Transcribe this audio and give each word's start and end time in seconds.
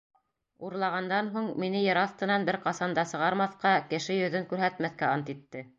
Урлағандан 0.69 1.29
һуң, 1.35 1.49
мине 1.65 1.81
ер 1.83 2.01
аҫтынан 2.05 2.49
бер 2.49 2.59
ҡасан 2.67 2.99
да 3.01 3.07
сығармаҫҡа, 3.15 3.77
кеше 3.95 4.21
йөҙөн 4.21 4.53
күрһәтмәҫкә 4.55 5.17
ант 5.17 5.33
итте. 5.37 5.67